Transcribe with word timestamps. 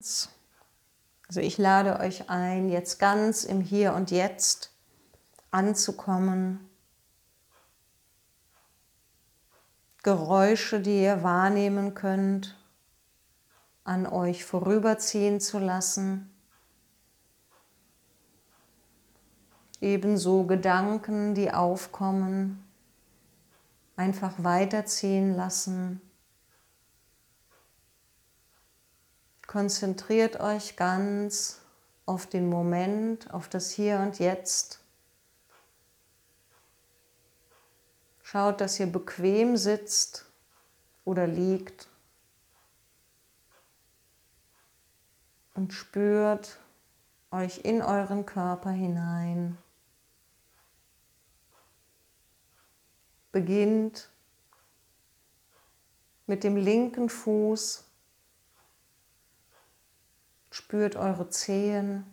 Also 0.00 1.40
ich 1.40 1.58
lade 1.58 1.98
euch 1.98 2.30
ein, 2.30 2.68
jetzt 2.68 2.98
ganz 2.98 3.44
im 3.44 3.60
Hier 3.60 3.94
und 3.94 4.10
Jetzt 4.10 4.72
anzukommen. 5.50 6.60
Geräusche, 10.02 10.80
die 10.80 11.02
ihr 11.02 11.24
wahrnehmen 11.24 11.94
könnt, 11.94 12.56
an 13.82 14.06
euch 14.06 14.44
vorüberziehen 14.44 15.40
zu 15.40 15.58
lassen. 15.58 16.32
Ebenso 19.80 20.44
Gedanken, 20.44 21.34
die 21.34 21.52
aufkommen, 21.52 22.64
einfach 23.96 24.32
weiterziehen 24.38 25.34
lassen. 25.34 26.00
Konzentriert 29.56 30.38
euch 30.38 30.76
ganz 30.76 31.62
auf 32.04 32.26
den 32.26 32.50
Moment, 32.50 33.32
auf 33.32 33.48
das 33.48 33.70
Hier 33.70 34.00
und 34.00 34.18
Jetzt. 34.18 34.80
Schaut, 38.22 38.60
dass 38.60 38.78
ihr 38.78 38.86
bequem 38.86 39.56
sitzt 39.56 40.26
oder 41.06 41.26
liegt 41.26 41.88
und 45.54 45.72
spürt 45.72 46.58
euch 47.30 47.64
in 47.64 47.80
euren 47.80 48.26
Körper 48.26 48.72
hinein. 48.72 49.56
Beginnt 53.32 54.10
mit 56.26 56.44
dem 56.44 56.58
linken 56.58 57.08
Fuß 57.08 57.85
Spürt 60.66 60.96
eure 60.96 61.30
Zehen, 61.30 62.04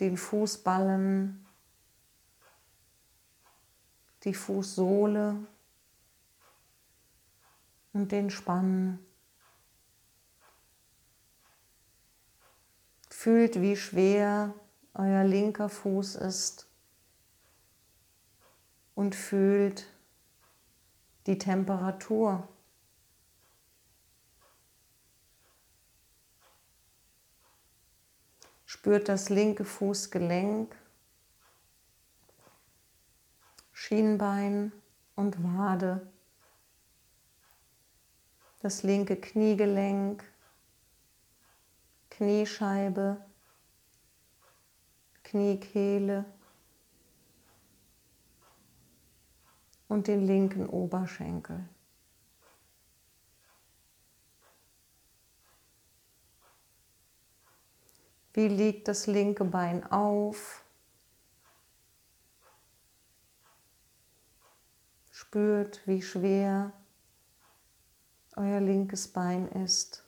den 0.00 0.18
Fußballen, 0.18 1.46
die 4.24 4.34
Fußsohle 4.34 5.36
und 7.94 8.12
den 8.12 8.28
Spann. 8.28 8.98
Fühlt, 13.08 13.62
wie 13.62 13.78
schwer 13.78 14.52
euer 14.92 15.24
linker 15.24 15.70
Fuß 15.70 16.16
ist 16.16 16.68
und 18.94 19.14
fühlt 19.14 19.86
die 21.26 21.38
Temperatur. 21.38 22.46
Spürt 28.66 29.08
das 29.08 29.28
linke 29.28 29.64
Fußgelenk, 29.64 30.76
Schienbein 33.72 34.72
und 35.14 35.42
Wade, 35.42 36.06
das 38.60 38.82
linke 38.82 39.16
Kniegelenk, 39.16 40.24
Kniescheibe, 42.10 43.24
Kniekehle 45.22 46.24
und 49.86 50.08
den 50.08 50.26
linken 50.26 50.66
Oberschenkel. 50.68 51.68
Wie 58.36 58.48
liegt 58.48 58.86
das 58.86 59.06
linke 59.06 59.46
Bein 59.46 59.90
auf? 59.90 60.62
Spürt, 65.10 65.80
wie 65.86 66.02
schwer 66.02 66.74
euer 68.36 68.60
linkes 68.60 69.08
Bein 69.08 69.48
ist. 69.48 70.04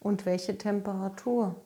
Und 0.00 0.26
welche 0.26 0.58
Temperatur 0.58 1.64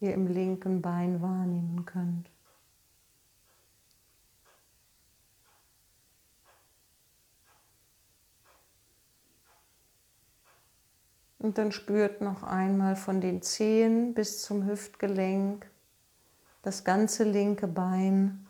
ihr 0.00 0.14
im 0.14 0.28
linken 0.28 0.80
Bein 0.80 1.20
wahrnehmen 1.20 1.84
könnt. 1.84 2.29
Und 11.40 11.56
dann 11.56 11.72
spürt 11.72 12.20
noch 12.20 12.42
einmal 12.42 12.96
von 12.96 13.22
den 13.22 13.40
Zehen 13.40 14.12
bis 14.12 14.42
zum 14.42 14.66
Hüftgelenk 14.66 15.68
das 16.60 16.84
ganze 16.84 17.24
linke 17.24 17.66
Bein 17.66 18.46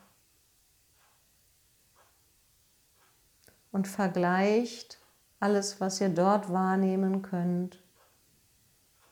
und 3.71 3.87
vergleicht 3.87 4.99
alles, 5.39 5.81
was 5.81 6.01
ihr 6.01 6.09
dort 6.09 6.53
wahrnehmen 6.53 7.23
könnt, 7.23 7.81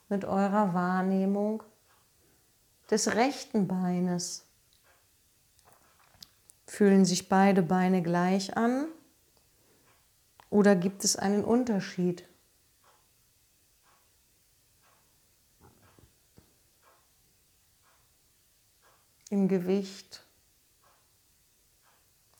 mit 0.08 0.24
eurer 0.24 0.74
Wahrnehmung 0.74 1.62
des 2.90 3.14
rechten 3.14 3.68
Beines. 3.68 4.44
Fühlen 6.66 7.04
sich 7.04 7.28
beide 7.28 7.62
Beine 7.62 8.02
gleich 8.02 8.56
an 8.56 8.88
oder 10.50 10.74
gibt 10.74 11.04
es 11.04 11.14
einen 11.14 11.44
Unterschied? 11.44 12.27
Im 19.30 19.48
Gewicht, 19.48 20.24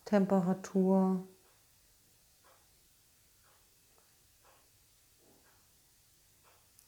Temperatur. 0.05 1.27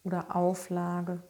Oder 0.04 0.36
Auflage. 0.36 1.22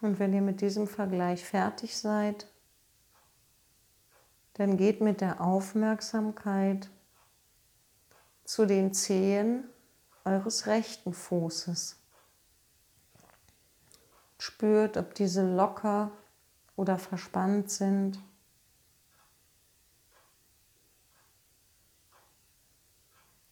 Und 0.00 0.18
wenn 0.18 0.32
ihr 0.32 0.40
mit 0.40 0.60
diesem 0.62 0.86
Vergleich 0.86 1.44
fertig 1.44 1.96
seid, 1.96 2.46
dann 4.56 4.78
geht 4.78 5.02
mit 5.02 5.20
der 5.20 5.42
Aufmerksamkeit 5.42 6.88
zu 8.44 8.64
den 8.64 8.94
Zehen 8.94 9.68
eures 10.24 10.66
rechten 10.66 11.12
Fußes. 11.12 12.00
Spürt, 14.38 14.96
ob 14.96 15.14
diese 15.14 15.42
locker 15.54 16.10
oder 16.74 16.98
verspannt 16.98 17.70
sind. 17.70 18.18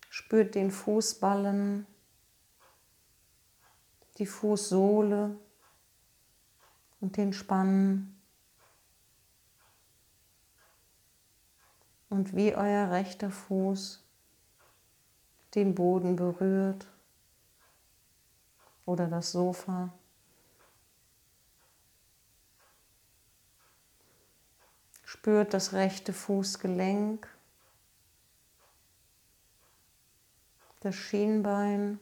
Spürt 0.08 0.54
den 0.54 0.70
Fußballen, 0.70 1.86
die 4.16 4.26
Fußsohle 4.26 5.38
und 7.00 7.16
den 7.18 7.34
Spann. 7.34 8.13
Und 12.14 12.36
wie 12.36 12.54
euer 12.54 12.92
rechter 12.92 13.28
Fuß 13.28 14.00
den 15.56 15.74
Boden 15.74 16.14
berührt 16.14 16.86
oder 18.86 19.08
das 19.08 19.32
Sofa. 19.32 19.92
Spürt 25.04 25.54
das 25.54 25.72
rechte 25.72 26.12
Fußgelenk, 26.12 27.28
das 30.82 30.94
Schienbein 30.94 31.98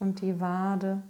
und 0.00 0.22
die 0.22 0.40
Wade. 0.40 1.04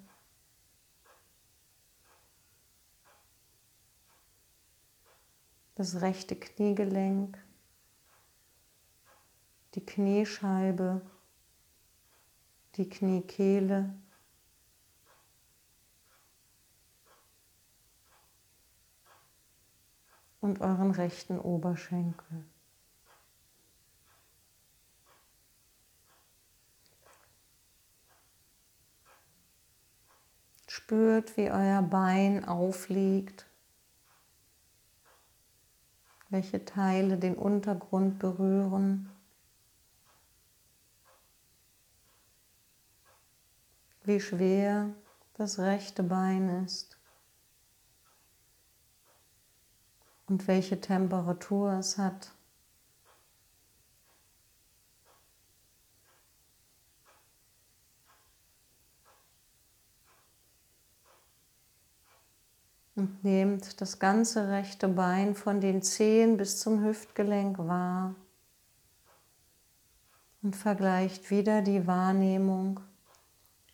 Das 5.81 6.03
rechte 6.03 6.37
Kniegelenk, 6.37 7.39
die 9.75 9.81
Kniescheibe, 9.81 11.01
die 12.75 12.87
Kniekehle. 12.87 13.95
und 20.43 20.63
euren 20.63 20.91
rechten 20.91 21.39
Oberschenkel. 21.39 22.45
Spürt, 30.67 31.37
wie 31.37 31.51
euer 31.51 31.83
Bein 31.83 32.47
aufliegt, 32.47 33.50
welche 36.31 36.65
Teile 36.65 37.19
den 37.19 37.35
Untergrund 37.35 38.19
berühren. 38.19 39.11
Wie 44.05 44.21
schwer 44.21 44.91
das 45.35 45.59
rechte 45.59 46.03
Bein 46.03 46.65
ist 46.65 46.99
und 50.29 50.47
welche 50.47 50.81
Temperatur 50.81 51.73
es 51.73 51.99
hat. 51.99 52.33
Und 63.01 63.25
nehmt 63.25 63.81
das 63.81 63.99
ganze 63.99 64.51
rechte 64.51 64.87
Bein 64.87 65.35
von 65.35 65.63
den 65.63 65.81
Zehen 65.81 66.37
bis 66.37 66.61
zum 66.61 66.85
Hüftgelenk 66.85 67.57
wahr 67.57 68.15
und 70.43 70.55
vergleicht 70.55 71.31
wieder 71.31 71.63
die 71.63 71.87
Wahrnehmung 71.87 72.81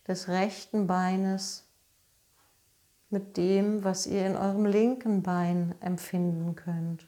des 0.07 0.29
rechten 0.29 0.87
Beines 0.87 1.67
mit 3.09 3.35
dem, 3.35 3.83
was 3.83 4.07
ihr 4.07 4.25
in 4.25 4.37
eurem 4.37 4.65
linken 4.65 5.23
Bein 5.23 5.75
empfinden 5.81 6.55
könnt. 6.55 7.05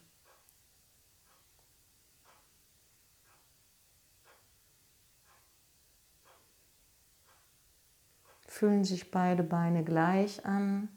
Fühlen 8.45 8.83
sich 8.83 9.09
beide 9.09 9.43
Beine 9.43 9.85
gleich 9.85 10.45
an? 10.45 10.89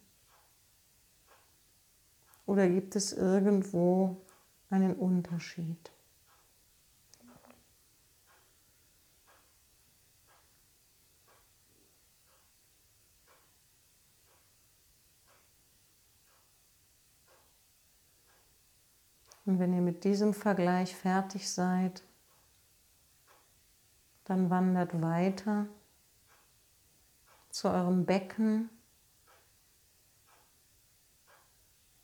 Oder 2.53 2.69
gibt 2.69 2.97
es 2.97 3.15
irgendwo 3.15 4.21
einen 4.69 4.95
Unterschied? 4.95 5.91
Und 19.47 19.59
wenn 19.59 19.73
ihr 19.73 19.81
mit 19.81 20.05
diesem 20.05 20.35
Vergleich 20.35 20.95
fertig 20.95 21.51
seid, 21.51 22.03
dann 24.25 24.51
wandert 24.51 25.01
weiter 25.01 25.69
zu 27.49 27.69
eurem 27.71 28.05
Becken 28.05 28.69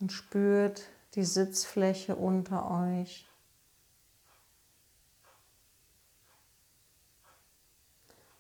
und 0.00 0.12
spürt 0.12 0.89
die 1.15 1.25
Sitzfläche 1.25 2.17
unter 2.17 2.71
euch. 2.71 3.27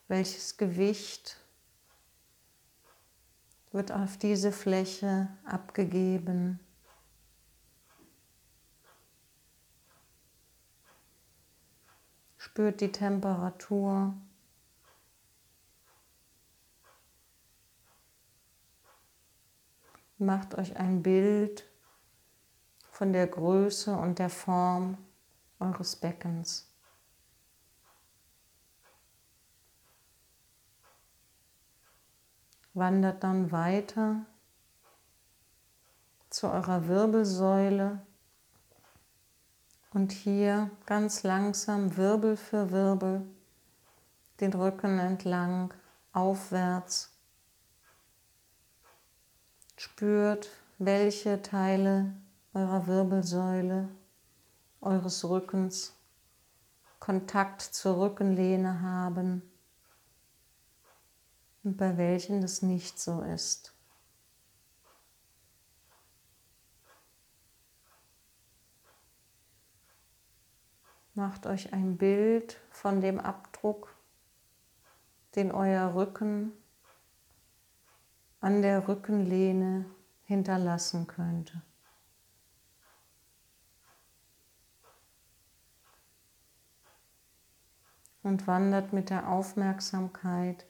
Welches 0.06 0.56
Gewicht 0.56 1.36
wird 3.72 3.92
auf 3.92 4.16
diese 4.16 4.52
Fläche 4.52 5.28
abgegeben? 5.44 6.60
Spürt 12.38 12.80
die 12.80 12.90
Temperatur. 12.90 14.14
Macht 20.18 20.56
euch 20.56 20.76
ein 20.76 21.02
Bild 21.02 21.64
von 22.90 23.12
der 23.12 23.28
Größe 23.28 23.96
und 23.96 24.18
der 24.18 24.30
Form 24.30 24.98
eures 25.60 25.94
Beckens. 25.94 26.68
Wandert 32.74 33.22
dann 33.22 33.52
weiter 33.52 34.26
zu 36.30 36.48
eurer 36.48 36.88
Wirbelsäule 36.88 38.00
und 39.92 40.12
hier 40.12 40.70
ganz 40.86 41.22
langsam 41.22 41.96
Wirbel 41.96 42.36
für 42.36 42.70
Wirbel 42.70 43.24
den 44.40 44.52
Rücken 44.52 44.98
entlang, 44.98 45.74
aufwärts 46.12 47.17
Spürt, 49.80 50.48
welche 50.78 51.40
Teile 51.40 52.12
eurer 52.52 52.88
Wirbelsäule, 52.88 53.88
eures 54.80 55.24
Rückens 55.24 55.94
Kontakt 56.98 57.60
zur 57.60 58.00
Rückenlehne 58.00 58.82
haben 58.82 59.40
und 61.62 61.76
bei 61.76 61.96
welchen 61.96 62.40
das 62.40 62.60
nicht 62.60 62.98
so 62.98 63.22
ist. 63.22 63.72
Macht 71.14 71.46
euch 71.46 71.72
ein 71.72 71.96
Bild 71.96 72.60
von 72.72 73.00
dem 73.00 73.20
Abdruck, 73.20 73.94
den 75.36 75.52
euer 75.52 75.94
Rücken 75.94 76.52
an 78.40 78.62
der 78.62 78.86
Rückenlehne 78.86 79.86
hinterlassen 80.24 81.06
könnte. 81.06 81.62
Und 88.22 88.46
wandert 88.46 88.92
mit 88.92 89.10
der 89.10 89.28
Aufmerksamkeit 89.28 90.66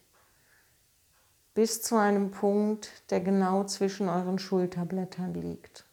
bis 1.54 1.82
zu 1.82 1.96
einem 1.96 2.30
Punkt, 2.30 3.10
der 3.10 3.20
genau 3.20 3.64
zwischen 3.64 4.08
euren 4.08 4.38
Schulterblättern 4.38 5.34
liegt. 5.34 5.84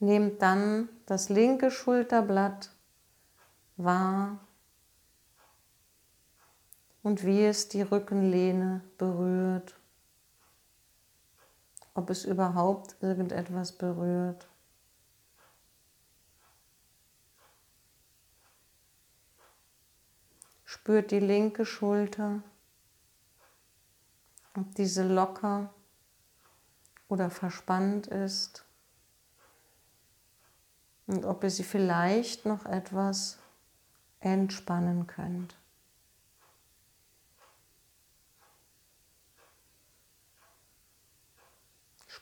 Nehmt 0.00 0.42
dann 0.42 0.88
das 1.06 1.28
linke 1.28 1.70
Schulterblatt 1.70 2.74
wahr 3.76 4.40
und 7.02 7.24
wie 7.24 7.44
es 7.44 7.68
die 7.68 7.82
Rückenlehne 7.82 8.82
berührt, 8.96 9.76
ob 11.94 12.10
es 12.10 12.24
überhaupt 12.24 12.96
irgendetwas 13.00 13.72
berührt. 13.72 14.48
Spürt 20.64 21.10
die 21.10 21.20
linke 21.20 21.66
Schulter, 21.66 22.42
ob 24.56 24.74
diese 24.74 25.06
locker 25.06 25.72
oder 27.08 27.28
verspannt 27.30 28.06
ist 28.06 28.64
und 31.06 31.26
ob 31.26 31.44
ihr 31.44 31.50
sie 31.50 31.64
vielleicht 31.64 32.46
noch 32.46 32.64
etwas 32.64 33.38
entspannen 34.20 35.06
könnt. 35.06 35.56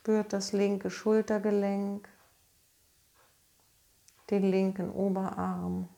Spürt 0.00 0.32
das 0.32 0.52
linke 0.52 0.90
Schultergelenk, 0.90 2.08
den 4.30 4.44
linken 4.44 4.90
Oberarm. 4.90 5.90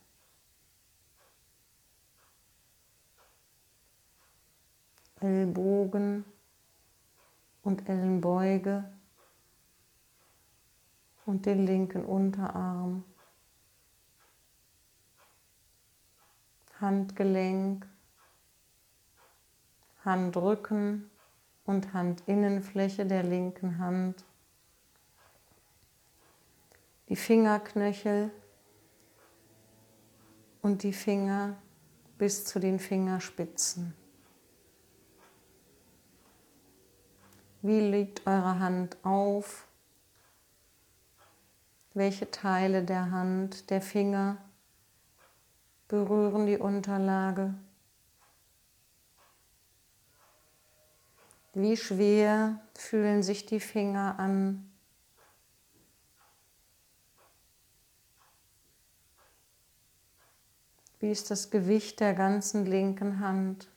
Ellbogen 5.20 6.24
und 7.62 7.88
Ellenbeuge 7.88 8.92
und 11.24 11.46
den 11.46 11.64
linken 11.64 12.04
Unterarm. 12.04 13.04
Handgelenk, 16.80 17.86
Handrücken 20.04 21.11
und 21.64 21.94
Handinnenfläche 21.94 23.06
der 23.06 23.22
linken 23.22 23.78
Hand, 23.78 24.24
die 27.08 27.16
Fingerknöchel 27.16 28.30
und 30.62 30.82
die 30.82 30.92
Finger 30.92 31.56
bis 32.18 32.44
zu 32.44 32.58
den 32.58 32.78
Fingerspitzen. 32.78 33.94
Wie 37.62 37.80
liegt 37.80 38.26
eure 38.26 38.58
Hand 38.58 38.96
auf? 39.04 39.68
Welche 41.94 42.30
Teile 42.30 42.82
der 42.82 43.10
Hand, 43.10 43.70
der 43.70 43.82
Finger 43.82 44.38
berühren 45.86 46.46
die 46.46 46.58
Unterlage? 46.58 47.54
Wie 51.54 51.76
schwer 51.76 52.60
fühlen 52.74 53.22
sich 53.22 53.44
die 53.44 53.60
Finger 53.60 54.18
an? 54.18 54.70
Wie 60.98 61.10
ist 61.10 61.30
das 61.30 61.50
Gewicht 61.50 62.00
der 62.00 62.14
ganzen 62.14 62.64
linken 62.64 63.20
Hand? 63.20 63.68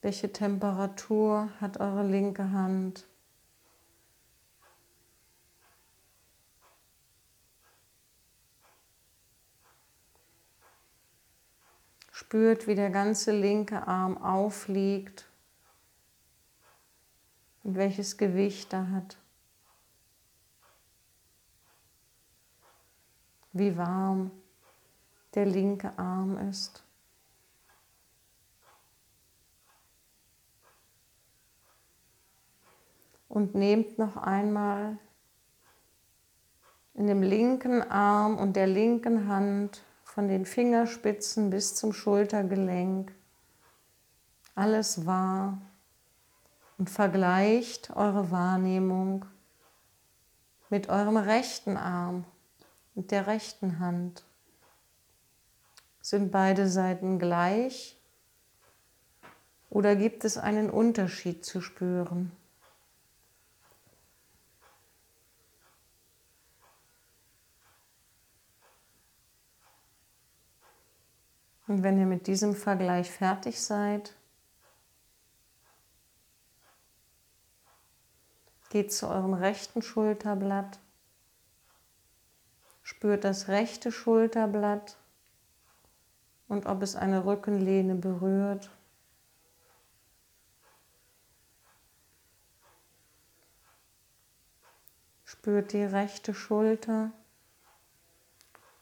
Welche 0.00 0.32
Temperatur 0.32 1.50
hat 1.60 1.80
eure 1.80 2.06
linke 2.06 2.52
Hand? 2.52 3.04
Spürt, 12.26 12.66
wie 12.66 12.74
der 12.74 12.90
ganze 12.90 13.30
linke 13.30 13.86
Arm 13.86 14.20
aufliegt 14.20 15.28
und 17.62 17.76
welches 17.76 18.16
Gewicht 18.16 18.72
er 18.72 18.90
hat. 18.90 19.16
Wie 23.52 23.76
warm 23.76 24.32
der 25.36 25.46
linke 25.46 25.96
Arm 25.96 26.36
ist. 26.50 26.82
Und 33.28 33.54
nehmt 33.54 33.98
noch 33.98 34.16
einmal 34.16 34.98
in 36.94 37.06
dem 37.06 37.22
linken 37.22 37.82
Arm 37.82 38.36
und 38.36 38.56
der 38.56 38.66
linken 38.66 39.28
Hand 39.28 39.85
von 40.16 40.28
den 40.28 40.46
Fingerspitzen 40.46 41.50
bis 41.50 41.74
zum 41.74 41.92
Schultergelenk 41.92 43.12
alles 44.54 45.04
wahr 45.04 45.60
und 46.78 46.88
vergleicht 46.88 47.90
eure 47.94 48.30
Wahrnehmung 48.30 49.26
mit 50.70 50.88
eurem 50.88 51.18
rechten 51.18 51.76
Arm 51.76 52.24
und 52.94 53.10
der 53.10 53.26
rechten 53.26 53.78
Hand. 53.78 54.24
Sind 56.00 56.32
beide 56.32 56.66
Seiten 56.66 57.18
gleich 57.18 58.00
oder 59.68 59.96
gibt 59.96 60.24
es 60.24 60.38
einen 60.38 60.70
Unterschied 60.70 61.44
zu 61.44 61.60
spüren? 61.60 62.32
Und 71.76 71.82
wenn 71.82 71.98
ihr 71.98 72.06
mit 72.06 72.26
diesem 72.26 72.54
Vergleich 72.54 73.10
fertig 73.10 73.60
seid, 73.60 74.14
geht 78.70 78.94
zu 78.94 79.06
eurem 79.06 79.34
rechten 79.34 79.82
Schulterblatt, 79.82 80.78
spürt 82.82 83.24
das 83.24 83.48
rechte 83.48 83.92
Schulterblatt 83.92 84.96
und 86.48 86.64
ob 86.64 86.80
es 86.80 86.96
eine 86.96 87.26
Rückenlehne 87.26 87.96
berührt. 87.96 88.70
Spürt 95.26 95.74
die 95.74 95.84
rechte 95.84 96.32
Schulter, 96.32 97.10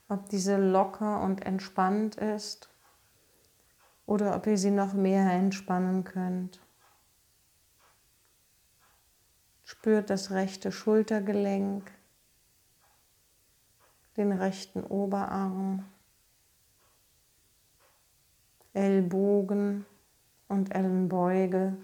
ob 0.08 0.28
diese 0.28 0.58
locker 0.58 1.22
und 1.22 1.44
entspannt 1.44 2.14
ist 2.14 2.68
oder 4.06 4.36
ob 4.36 4.46
ihr 4.46 4.58
sie 4.58 4.70
noch 4.70 4.92
mehr 4.92 5.30
entspannen 5.30 6.04
könnt. 6.04 6.60
Spürt 9.64 10.10
das 10.10 10.30
rechte 10.30 10.72
Schultergelenk, 10.72 11.90
den 14.16 14.32
rechten 14.32 14.84
Oberarm, 14.84 15.86
Ellbogen 18.74 19.86
und 20.48 20.74
Ellenbeuge, 20.74 21.76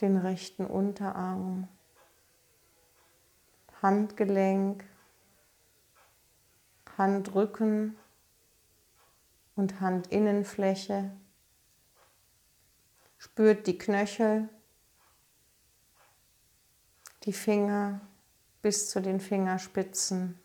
den 0.00 0.16
rechten 0.16 0.66
Unterarm, 0.66 1.68
Handgelenk, 3.82 4.84
Handrücken 6.98 7.96
und 9.60 9.80
Handinnenfläche. 9.80 11.10
Spürt 13.18 13.66
die 13.66 13.76
Knöchel, 13.76 14.48
die 17.24 17.34
Finger 17.34 18.00
bis 18.62 18.88
zu 18.88 19.02
den 19.02 19.20
Fingerspitzen. 19.20 20.40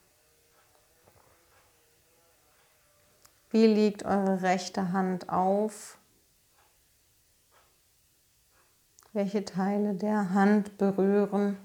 Wie 3.51 3.67
liegt 3.67 4.03
eure 4.03 4.41
rechte 4.41 4.91
Hand 4.91 5.29
auf? 5.29 5.97
Welche 9.13 9.45
Teile 9.45 9.93
der 9.93 10.31
Hand 10.31 10.77
berühren 10.77 11.57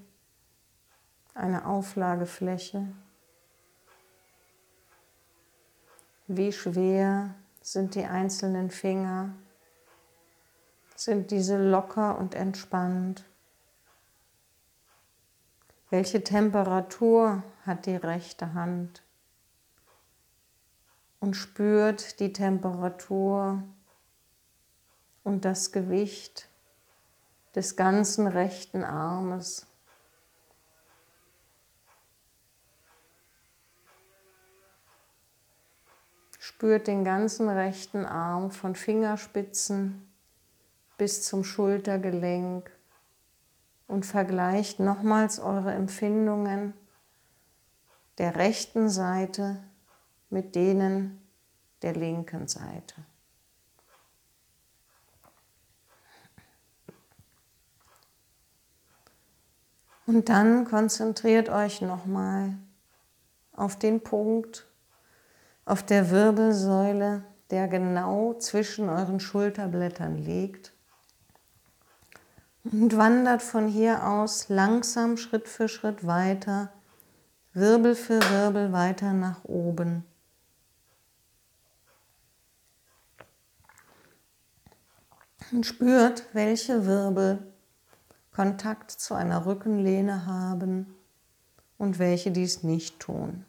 eine 1.33 1.65
Auflagefläche? 1.65 2.87
Wie 6.33 6.53
schwer 6.53 7.35
sind 7.61 7.93
die 7.95 8.05
einzelnen 8.05 8.71
Finger? 8.71 9.35
Sind 10.95 11.29
diese 11.29 11.57
locker 11.57 12.17
und 12.17 12.35
entspannt? 12.35 13.25
Welche 15.89 16.23
Temperatur 16.23 17.43
hat 17.65 17.85
die 17.85 17.97
rechte 17.97 18.53
Hand? 18.53 19.03
Und 21.19 21.33
spürt 21.33 22.21
die 22.21 22.31
Temperatur 22.31 23.63
und 25.25 25.43
das 25.43 25.73
Gewicht 25.73 26.47
des 27.55 27.75
ganzen 27.75 28.25
rechten 28.25 28.85
Armes. 28.85 29.67
Spürt 36.53 36.87
den 36.87 37.05
ganzen 37.05 37.47
rechten 37.47 38.05
Arm 38.05 38.51
von 38.51 38.75
Fingerspitzen 38.75 40.05
bis 40.97 41.23
zum 41.23 41.45
Schultergelenk 41.45 42.69
und 43.87 44.05
vergleicht 44.05 44.81
nochmals 44.81 45.39
eure 45.39 45.71
Empfindungen 45.71 46.73
der 48.17 48.35
rechten 48.35 48.89
Seite 48.89 49.63
mit 50.29 50.53
denen 50.55 51.25
der 51.83 51.93
linken 51.93 52.49
Seite. 52.49 52.95
Und 60.05 60.27
dann 60.27 60.65
konzentriert 60.65 61.47
euch 61.47 61.81
nochmal 61.81 62.53
auf 63.53 63.79
den 63.79 64.01
Punkt, 64.01 64.67
auf 65.65 65.83
der 65.83 66.09
Wirbelsäule, 66.09 67.23
der 67.49 67.67
genau 67.67 68.33
zwischen 68.33 68.89
euren 68.89 69.19
Schulterblättern 69.19 70.17
liegt. 70.17 70.73
Und 72.63 72.95
wandert 72.95 73.41
von 73.41 73.67
hier 73.67 74.07
aus 74.07 74.49
langsam 74.49 75.17
Schritt 75.17 75.47
für 75.47 75.67
Schritt 75.67 76.05
weiter, 76.05 76.71
Wirbel 77.53 77.95
für 77.95 78.19
Wirbel 78.19 78.71
weiter 78.71 79.13
nach 79.13 79.43
oben. 79.43 80.05
Und 85.51 85.65
spürt, 85.65 86.27
welche 86.33 86.85
Wirbel 86.85 87.51
Kontakt 88.31 88.91
zu 88.91 89.13
einer 89.13 89.45
Rückenlehne 89.45 90.25
haben 90.25 90.95
und 91.77 91.99
welche 91.99 92.31
dies 92.31 92.63
nicht 92.63 92.99
tun. 92.99 93.45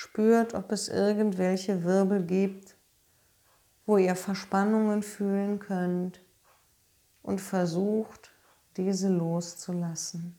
Spürt, 0.00 0.54
ob 0.54 0.70
es 0.70 0.86
irgendwelche 0.86 1.82
Wirbel 1.82 2.24
gibt, 2.24 2.76
wo 3.84 3.96
ihr 3.96 4.14
Verspannungen 4.14 5.02
fühlen 5.02 5.58
könnt 5.58 6.20
und 7.20 7.40
versucht, 7.40 8.30
diese 8.76 9.08
loszulassen. 9.08 10.38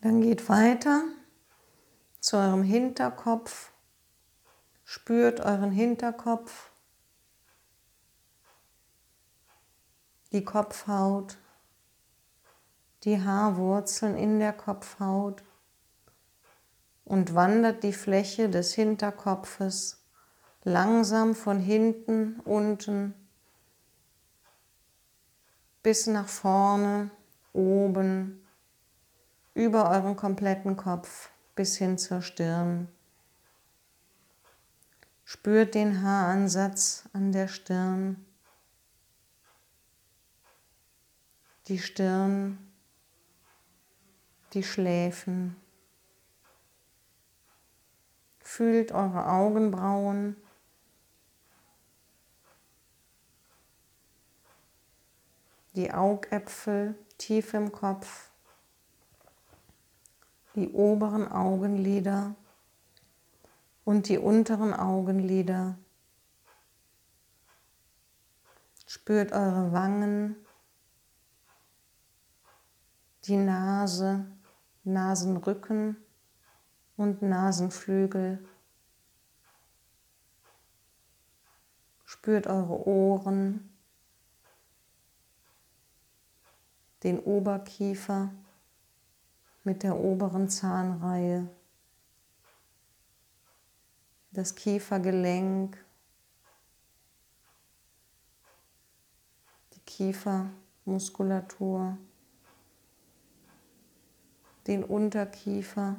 Dann 0.00 0.20
geht 0.20 0.48
weiter 0.48 1.02
zu 2.20 2.36
eurem 2.36 2.62
Hinterkopf. 2.62 3.72
Spürt 4.84 5.40
euren 5.40 5.72
Hinterkopf, 5.72 6.70
die 10.30 10.44
Kopfhaut, 10.44 11.36
die 13.04 13.22
Haarwurzeln 13.22 14.16
in 14.16 14.38
der 14.38 14.52
Kopfhaut 14.52 15.42
und 17.04 17.34
wandert 17.34 17.82
die 17.82 17.92
Fläche 17.92 18.48
des 18.48 18.74
Hinterkopfes 18.74 20.02
langsam 20.64 21.34
von 21.34 21.58
hinten 21.58 22.40
unten 22.40 23.14
bis 25.82 26.06
nach 26.06 26.28
vorne, 26.28 27.10
oben, 27.52 28.44
über 29.54 29.90
euren 29.90 30.16
kompletten 30.16 30.76
Kopf 30.76 31.30
bis 31.54 31.76
hin 31.78 31.96
zur 31.96 32.20
Stirn. 32.20 32.88
Spürt 35.24 35.74
den 35.74 36.02
Haaransatz 36.02 37.04
an 37.12 37.32
der 37.32 37.48
Stirn, 37.48 38.24
die 41.68 41.78
Stirn, 41.78 42.67
die 44.54 44.62
Schläfen. 44.62 45.56
Fühlt 48.40 48.92
eure 48.92 49.28
Augenbrauen. 49.28 50.36
Die 55.74 55.92
Augäpfel 55.92 56.94
tief 57.18 57.54
im 57.54 57.72
Kopf. 57.72 58.30
Die 60.54 60.70
oberen 60.70 61.30
Augenlider 61.30 62.34
und 63.84 64.08
die 64.08 64.18
unteren 64.18 64.74
Augenlider. 64.74 65.78
Spürt 68.86 69.32
eure 69.32 69.72
Wangen, 69.72 70.36
die 73.24 73.36
Nase, 73.36 74.26
Nasenrücken 74.88 75.96
und 76.96 77.22
Nasenflügel. 77.22 78.46
Spürt 82.04 82.46
eure 82.46 82.86
Ohren, 82.86 83.68
den 87.02 87.18
Oberkiefer 87.20 88.30
mit 89.62 89.82
der 89.82 89.96
oberen 89.96 90.48
Zahnreihe, 90.48 91.48
das 94.30 94.54
Kiefergelenk, 94.54 95.84
die 99.74 99.80
Kiefermuskulatur, 99.80 101.98
den 104.68 104.84
Unterkiefer 104.84 105.96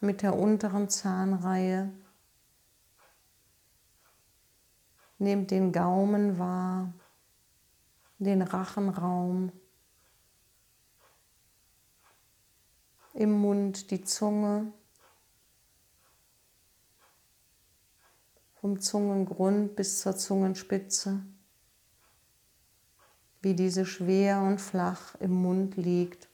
mit 0.00 0.22
der 0.22 0.36
unteren 0.36 0.88
Zahnreihe. 0.88 1.92
Nehmt 5.18 5.52
den 5.52 5.70
Gaumen 5.70 6.40
wahr, 6.40 6.92
den 8.18 8.42
Rachenraum, 8.42 9.52
im 13.14 13.40
Mund 13.40 13.92
die 13.92 14.02
Zunge, 14.02 14.72
vom 18.60 18.80
Zungengrund 18.80 19.76
bis 19.76 20.00
zur 20.00 20.16
Zungenspitze, 20.16 21.24
wie 23.42 23.54
diese 23.54 23.86
schwer 23.86 24.40
und 24.40 24.60
flach 24.60 25.14
im 25.20 25.34
Mund 25.34 25.76
liegt. 25.76 26.31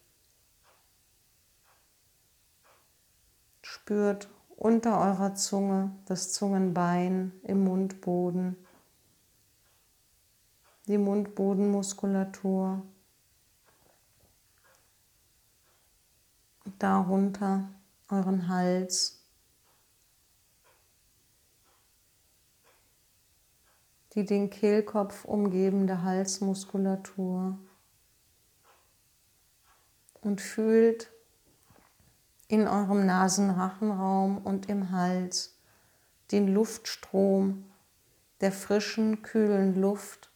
Spürt 3.70 4.30
unter 4.56 4.98
eurer 4.98 5.34
Zunge 5.34 5.94
das 6.06 6.32
Zungenbein 6.32 7.38
im 7.42 7.64
Mundboden, 7.64 8.56
die 10.86 10.96
Mundbodenmuskulatur. 10.96 12.82
Darunter 16.78 17.68
euren 18.08 18.48
Hals, 18.48 19.22
die 24.14 24.24
den 24.24 24.48
Kehlkopf 24.48 25.26
umgebende 25.26 26.00
Halsmuskulatur 26.00 27.58
und 30.22 30.40
fühlt 30.40 31.12
in 32.48 32.66
eurem 32.66 33.04
Nasenrachenraum 33.04 34.38
und 34.38 34.68
im 34.68 34.90
Hals 34.90 35.54
den 36.32 36.48
Luftstrom 36.48 37.64
der 38.40 38.52
frischen, 38.52 39.22
kühlen 39.22 39.80
Luft, 39.80 40.30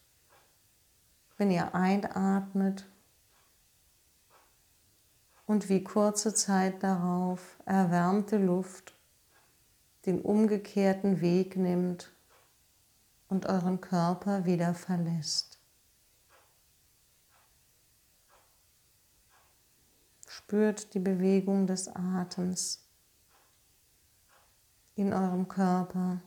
wenn 1.37 1.49
ihr 1.49 1.73
einatmet 1.73 2.87
und 5.45 5.69
wie 5.69 5.83
kurze 5.83 6.33
Zeit 6.33 6.83
darauf 6.83 7.57
erwärmte 7.65 8.37
Luft 8.37 8.95
den 10.05 10.21
umgekehrten 10.21 11.21
Weg 11.21 11.55
nimmt 11.55 12.11
und 13.29 13.45
euren 13.47 13.81
Körper 13.81 14.45
wieder 14.45 14.73
verlässt. 14.73 15.52
Spürt 20.45 20.93
die 20.93 20.99
Bewegung 20.99 21.67
des 21.67 21.87
Atems 21.87 22.85
in 24.95 25.13
eurem 25.13 25.47
Körper, 25.47 26.21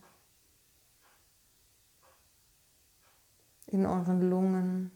in 3.66 3.84
euren 3.84 4.22
Lungen 4.22 4.90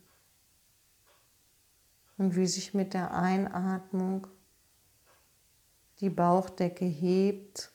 und 2.17 2.35
wie 2.35 2.47
sich 2.47 2.73
mit 2.73 2.95
der 2.95 3.13
Einatmung 3.13 4.27
die 5.99 6.11
Bauchdecke 6.11 6.87
hebt 6.87 7.73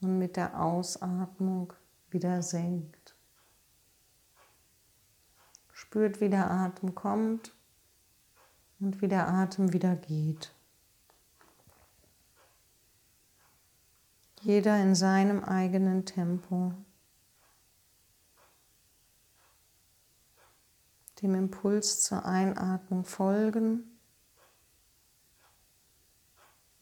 und 0.00 0.18
mit 0.18 0.36
der 0.36 0.60
Ausatmung 0.60 1.72
wieder 2.10 2.42
senkt. 2.42 3.14
Spürt, 5.72 6.20
wie 6.20 6.28
der 6.28 6.50
Atem 6.50 6.96
kommt 6.96 7.54
und 8.80 9.00
wie 9.02 9.08
der 9.08 9.28
Atem 9.28 9.72
wieder 9.72 9.94
geht. 9.94 10.52
Jeder 14.40 14.82
in 14.82 14.94
seinem 14.94 15.44
eigenen 15.44 16.06
Tempo. 16.06 16.72
Dem 21.20 21.34
Impuls 21.34 22.00
zur 22.02 22.24
Einatmung 22.24 23.04
folgen 23.04 23.98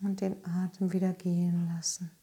und 0.01 0.21
den 0.21 0.45
Atem 0.47 0.93
wieder 0.93 1.13
gehen 1.13 1.67
lassen. 1.75 2.18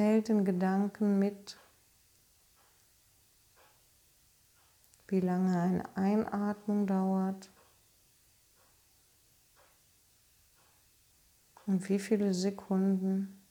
Zählt 0.00 0.30
in 0.30 0.46
Gedanken 0.46 1.18
mit, 1.18 1.58
wie 5.08 5.20
lange 5.20 5.60
eine 5.60 5.94
Einatmung 5.94 6.86
dauert 6.86 7.50
und 11.66 11.86
wie 11.90 11.98
viele 11.98 12.32
Sekunden 12.32 13.42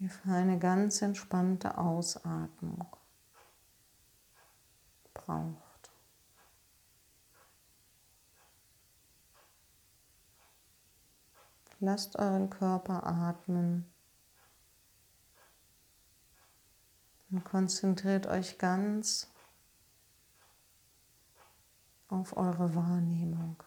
ihr 0.00 0.10
für 0.10 0.32
eine 0.32 0.58
ganz 0.58 1.00
entspannte 1.00 1.78
Ausatmung 1.78 2.84
braucht. 5.14 5.67
Lasst 11.80 12.16
euren 12.16 12.50
Körper 12.50 13.06
atmen 13.06 13.86
und 17.30 17.44
konzentriert 17.44 18.26
euch 18.26 18.58
ganz 18.58 19.30
auf 22.08 22.36
eure 22.36 22.74
Wahrnehmung. 22.74 23.62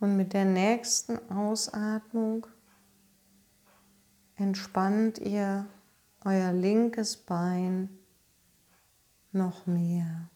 Und 0.00 0.16
mit 0.16 0.32
der 0.32 0.46
nächsten 0.46 1.18
Ausatmung 1.30 2.46
entspannt 4.36 5.18
ihr 5.18 5.66
euer 6.24 6.52
linkes 6.52 7.18
Bein 7.18 7.90
noch 9.32 9.66
mehr. 9.66 10.30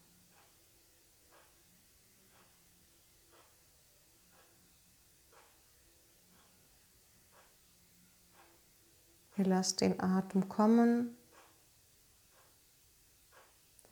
Ihr 9.37 9.45
lasst 9.45 9.81
den 9.81 9.99
Atem 9.99 10.47
kommen 10.47 11.17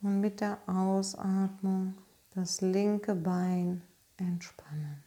und 0.00 0.20
mit 0.20 0.40
der 0.40 0.58
Ausatmung 0.66 1.98
das 2.30 2.60
linke 2.62 3.14
Bein 3.14 3.82
entspannen. 4.16 5.03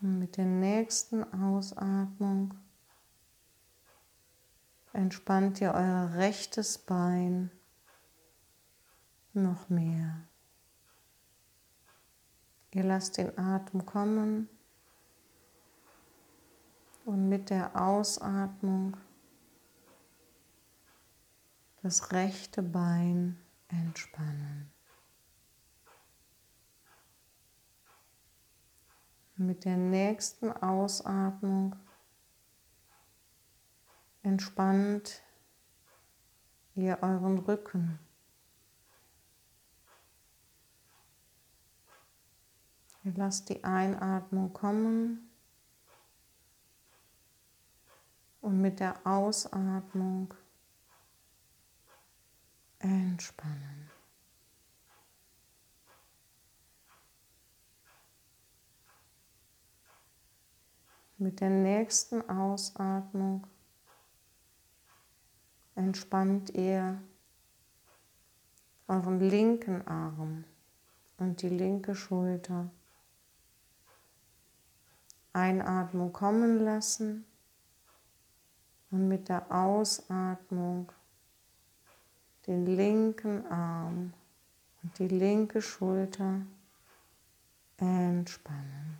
Und 0.00 0.18
mit 0.18 0.36
der 0.36 0.46
nächsten 0.46 1.24
Ausatmung 1.32 2.54
entspannt 4.92 5.60
ihr 5.60 5.72
euer 5.74 6.14
rechtes 6.14 6.78
Bein 6.78 7.50
noch 9.34 9.68
mehr. 9.68 10.22
Ihr 12.72 12.84
lasst 12.84 13.18
den 13.18 13.36
Atem 13.36 13.84
kommen 13.84 14.48
und 17.04 17.28
mit 17.28 17.50
der 17.50 17.80
Ausatmung 17.80 18.96
das 21.82 22.12
rechte 22.12 22.62
Bein 22.62 23.38
entspannen. 23.68 24.70
Mit 29.40 29.64
der 29.64 29.78
nächsten 29.78 30.52
Ausatmung 30.52 31.74
entspannt 34.22 35.22
ihr 36.74 36.98
euren 37.00 37.38
Rücken. 37.38 37.98
Ihr 43.02 43.14
lasst 43.14 43.48
die 43.48 43.64
Einatmung 43.64 44.52
kommen 44.52 45.30
und 48.42 48.60
mit 48.60 48.78
der 48.78 49.06
Ausatmung 49.06 50.34
entspannen. 52.78 53.79
Mit 61.22 61.42
der 61.42 61.50
nächsten 61.50 62.26
Ausatmung 62.30 63.46
entspannt 65.74 66.48
ihr 66.48 66.98
euren 68.88 69.20
linken 69.20 69.86
Arm 69.86 70.44
und 71.18 71.42
die 71.42 71.50
linke 71.50 71.94
Schulter. 71.94 72.70
Einatmung 75.34 76.10
kommen 76.10 76.58
lassen 76.58 77.26
und 78.90 79.06
mit 79.06 79.28
der 79.28 79.52
Ausatmung 79.54 80.90
den 82.46 82.64
linken 82.64 83.46
Arm 83.48 84.14
und 84.82 84.98
die 84.98 85.08
linke 85.08 85.60
Schulter 85.60 86.40
entspannen. 87.76 88.99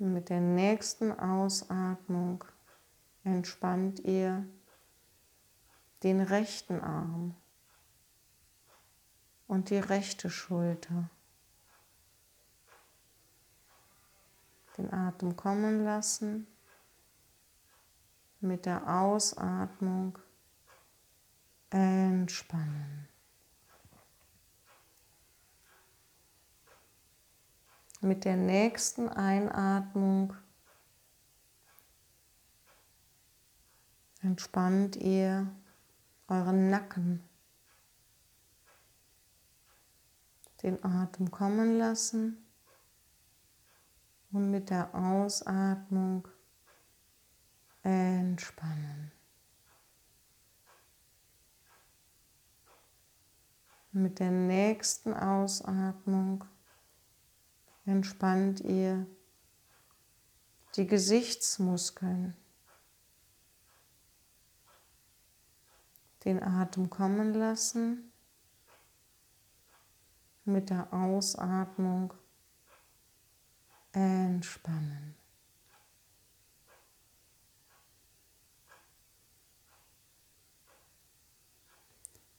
Mit 0.00 0.30
der 0.30 0.40
nächsten 0.40 1.12
Ausatmung 1.12 2.44
entspannt 3.22 4.00
ihr 4.00 4.46
den 6.02 6.20
rechten 6.22 6.80
Arm 6.80 7.36
und 9.46 9.68
die 9.68 9.78
rechte 9.78 10.30
Schulter. 10.30 11.10
Den 14.78 14.92
Atem 14.92 15.36
kommen 15.36 15.84
lassen. 15.84 16.46
Mit 18.40 18.64
der 18.64 18.88
Ausatmung 18.88 20.18
entspannen. 21.68 23.09
Mit 28.02 28.24
der 28.24 28.36
nächsten 28.36 29.10
Einatmung 29.10 30.34
entspannt 34.22 34.96
ihr 34.96 35.54
euren 36.26 36.70
Nacken. 36.70 37.22
Den 40.62 40.82
Atem 40.82 41.30
kommen 41.30 41.76
lassen 41.76 42.38
und 44.32 44.50
mit 44.50 44.70
der 44.70 44.94
Ausatmung 44.94 46.26
entspannen. 47.82 49.12
Mit 53.92 54.18
der 54.20 54.30
nächsten 54.30 55.12
Ausatmung 55.12 56.44
entspannt 57.90 58.60
ihr 58.60 59.04
die 60.76 60.86
Gesichtsmuskeln, 60.86 62.36
den 66.24 66.40
Atem 66.40 66.88
kommen 66.88 67.34
lassen, 67.34 68.12
mit 70.44 70.70
der 70.70 70.92
Ausatmung 70.92 72.14
entspannen. 73.92 75.16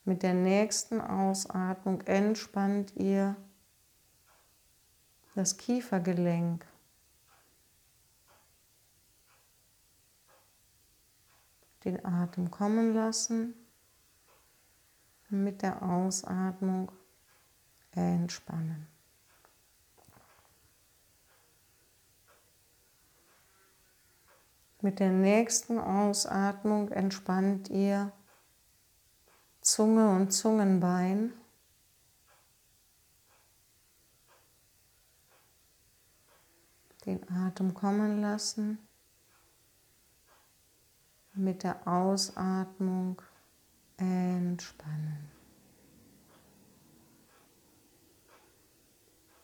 Mit 0.06 0.24
der 0.24 0.34
nächsten 0.34 1.02
Ausatmung 1.02 2.02
entspannt 2.02 2.94
ihr 2.96 3.36
das 5.36 5.58
Kiefergelenk. 5.58 6.66
Den 11.84 12.06
Atem 12.06 12.52
kommen 12.52 12.94
lassen. 12.94 13.56
Mit 15.30 15.62
der 15.62 15.82
Ausatmung 15.82 16.92
entspannen. 17.94 18.88
Mit 24.82 25.00
der 25.00 25.12
nächsten 25.12 25.80
Ausatmung 25.80 26.90
entspannt 26.90 27.70
ihr 27.70 28.12
Zunge 29.62 30.10
und 30.16 30.32
Zungenbein. 30.32 31.34
Den 37.12 37.30
Atem 37.30 37.74
kommen 37.74 38.22
lassen. 38.22 38.78
Mit 41.34 41.64
der 41.64 41.88
Ausatmung 41.88 43.22
entspannen. 43.98 45.30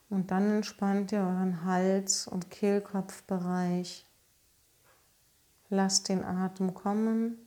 Und 0.09 0.31
dann 0.31 0.57
entspannt 0.57 1.11
ihr 1.11 1.19
euren 1.19 1.65
Hals- 1.65 2.27
und 2.27 2.49
Kehlkopfbereich. 2.49 4.05
Lasst 5.69 6.07
den 6.07 6.23
Atem 6.23 6.73
kommen. 6.73 7.37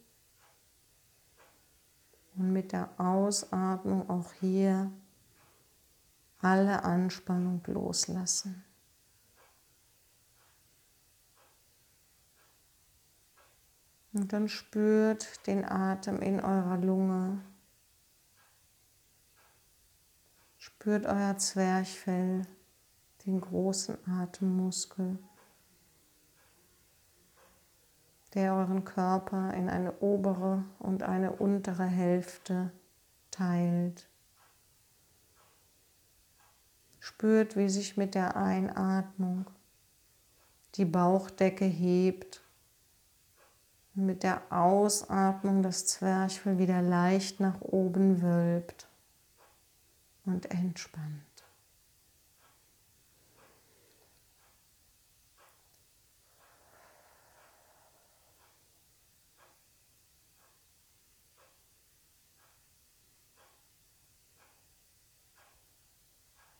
Und 2.36 2.52
mit 2.52 2.72
der 2.72 2.88
Ausatmung 2.98 4.08
auch 4.08 4.32
hier 4.34 4.90
alle 6.40 6.84
Anspannung 6.84 7.62
loslassen. 7.66 8.64
Und 14.12 14.32
dann 14.32 14.48
spürt 14.48 15.46
den 15.46 15.64
Atem 15.64 16.20
in 16.20 16.40
eurer 16.40 16.76
Lunge. 16.78 17.40
Spürt 20.58 21.06
euer 21.06 21.38
Zwerchfell, 21.38 22.42
den 23.24 23.40
großen 23.40 23.96
Atemmuskel, 24.08 25.18
der 28.34 28.54
euren 28.54 28.84
Körper 28.84 29.54
in 29.54 29.68
eine 29.68 29.98
obere 30.00 30.64
und 30.78 31.02
eine 31.02 31.32
untere 31.32 31.86
Hälfte 31.86 32.72
teilt. 33.30 34.08
Spürt, 36.98 37.56
wie 37.56 37.68
sich 37.68 37.96
mit 37.96 38.14
der 38.14 38.36
Einatmung 38.36 39.46
die 40.74 40.84
Bauchdecke 40.84 41.64
hebt 41.64 42.42
mit 43.94 44.22
der 44.22 44.42
Ausatmung 44.50 45.62
das 45.62 45.86
Zwerchfell 45.86 46.58
wieder 46.58 46.82
leicht 46.82 47.40
nach 47.40 47.60
oben 47.60 48.22
wölbt 48.22 48.88
und 50.24 50.50
entspannt. 50.50 51.24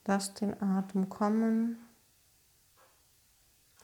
Lasst 0.07 0.41
den 0.41 0.61
Atem 0.61 1.09
kommen, 1.09 1.79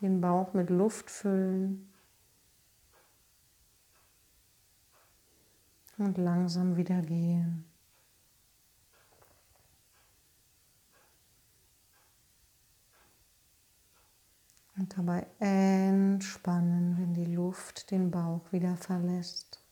den 0.00 0.20
Bauch 0.20 0.54
mit 0.54 0.70
Luft 0.70 1.08
füllen 1.08 1.92
und 5.98 6.18
langsam 6.18 6.76
wieder 6.76 7.00
gehen. 7.02 7.64
Und 14.76 14.96
dabei 14.98 15.26
entspannen, 15.38 16.98
wenn 16.98 17.14
die 17.14 17.34
Luft 17.34 17.90
den 17.90 18.10
Bauch 18.10 18.52
wieder 18.52 18.76
verlässt. 18.76 19.62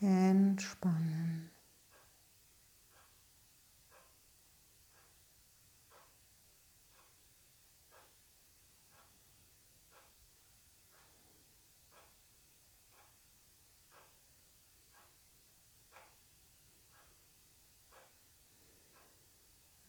Entspannen. 0.00 1.53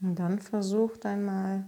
Und 0.05 0.19
dann 0.19 0.37
versucht 0.37 1.03
einmal, 1.07 1.65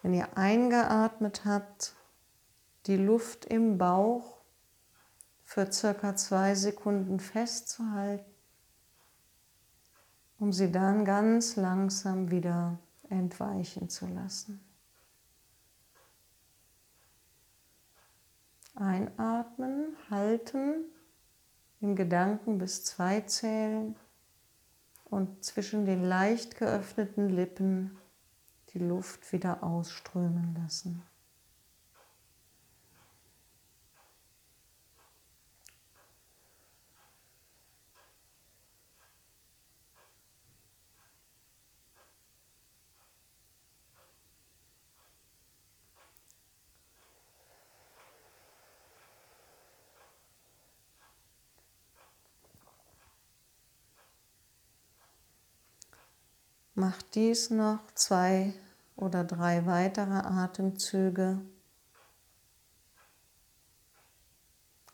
wenn 0.00 0.14
ihr 0.14 0.38
eingeatmet 0.38 1.44
habt, 1.44 1.96
die 2.86 2.96
Luft 2.96 3.46
im 3.46 3.78
Bauch 3.78 4.38
für 5.44 5.72
circa 5.72 6.14
zwei 6.14 6.54
Sekunden 6.54 7.18
festzuhalten, 7.18 8.32
um 10.38 10.52
sie 10.52 10.70
dann 10.70 11.04
ganz 11.04 11.56
langsam 11.56 12.30
wieder 12.30 12.78
entweichen 13.08 13.88
zu 13.88 14.06
lassen. 14.06 14.64
Einatmen, 18.76 19.96
halten, 20.10 20.84
in 21.80 21.96
Gedanken 21.96 22.58
bis 22.58 22.84
zwei 22.84 23.22
zählen 23.22 23.96
und 25.10 25.44
zwischen 25.44 25.84
den 25.84 26.04
leicht 26.04 26.56
geöffneten 26.58 27.28
Lippen 27.28 27.96
die 28.74 28.78
Luft 28.78 29.32
wieder 29.32 29.62
ausströmen 29.62 30.54
lassen. 30.54 31.02
Macht 56.78 57.16
dies 57.16 57.50
noch 57.50 57.80
zwei 57.96 58.54
oder 58.94 59.24
drei 59.24 59.66
weitere 59.66 60.14
Atemzüge 60.14 61.40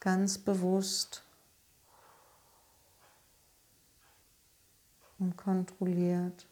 ganz 0.00 0.38
bewusst 0.38 1.22
und 5.18 5.36
kontrolliert. 5.36 6.46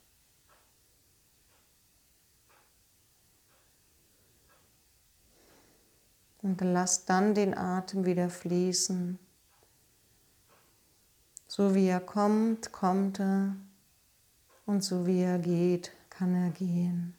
Und 6.42 6.60
lasst 6.60 7.08
dann 7.08 7.34
den 7.34 7.56
Atem 7.56 8.04
wieder 8.04 8.28
fließen. 8.28 9.18
So 11.48 11.74
wie 11.74 11.86
er 11.86 12.00
kommt, 12.00 12.70
kommt 12.70 13.18
er. 13.18 13.56
Und 14.64 14.82
so 14.84 15.06
wie 15.06 15.20
er 15.20 15.38
geht, 15.38 15.92
kann 16.10 16.34
er 16.34 16.50
gehen. 16.50 17.16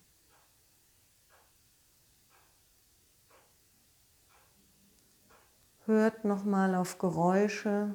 Hört 5.86 6.24
nochmal 6.24 6.76
auf 6.76 6.98
Geräusche, 6.98 7.94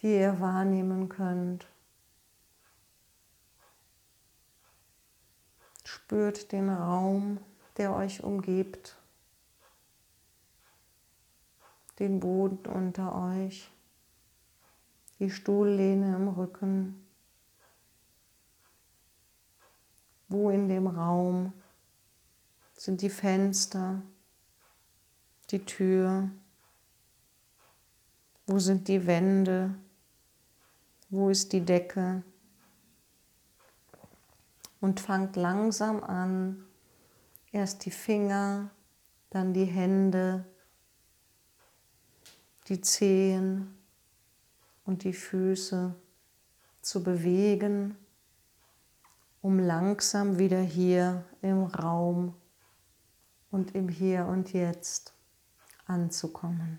die 0.00 0.14
ihr 0.14 0.40
wahrnehmen 0.40 1.08
könnt. 1.08 1.66
Spürt 5.84 6.52
den 6.52 6.68
Raum, 6.68 7.38
der 7.78 7.94
euch 7.94 8.22
umgibt, 8.22 8.98
den 11.98 12.20
Boden 12.20 12.66
unter 12.66 13.14
euch, 13.14 13.70
die 15.18 15.30
Stuhllehne 15.30 16.16
im 16.16 16.28
Rücken. 16.28 17.06
Wo 20.32 20.48
in 20.48 20.66
dem 20.66 20.86
Raum 20.86 21.52
sind 22.72 23.02
die 23.02 23.10
Fenster, 23.10 24.00
die 25.50 25.62
Tür? 25.62 26.30
Wo 28.46 28.58
sind 28.58 28.88
die 28.88 29.06
Wände? 29.06 29.74
Wo 31.10 31.28
ist 31.28 31.52
die 31.52 31.60
Decke? 31.60 32.22
Und 34.80 35.00
fangt 35.00 35.36
langsam 35.36 36.02
an, 36.02 36.64
erst 37.52 37.84
die 37.84 37.90
Finger, 37.90 38.70
dann 39.28 39.52
die 39.52 39.66
Hände, 39.66 40.46
die 42.68 42.80
Zehen 42.80 43.76
und 44.86 45.04
die 45.04 45.12
Füße 45.12 45.94
zu 46.80 47.02
bewegen 47.02 47.98
um 49.42 49.58
langsam 49.58 50.38
wieder 50.38 50.60
hier 50.60 51.24
im 51.42 51.64
Raum 51.64 52.34
und 53.50 53.74
im 53.74 53.88
Hier 53.88 54.26
und 54.26 54.52
Jetzt 54.52 55.12
anzukommen. 55.84 56.78